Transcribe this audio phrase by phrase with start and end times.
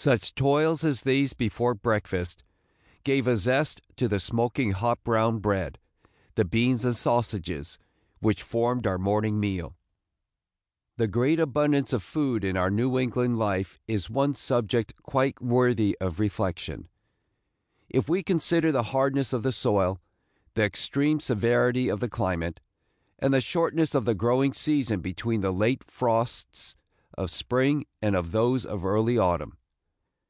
[0.00, 2.44] Such toils as these before breakfast
[3.02, 5.76] gave a zest to the smoking hot brown bread,
[6.36, 7.80] the beans and sausages,
[8.20, 9.76] which formed our morning meal.
[10.98, 15.98] The great abundance of food in our New England life is one subject quite worthy
[16.00, 16.88] of reflection,
[17.90, 20.00] if we consider the hardness of the soil,
[20.54, 22.60] the extreme severity of the climate,
[23.18, 26.76] and the shortness of the growing season between the late frosts
[27.14, 29.54] of spring and those of early autumn.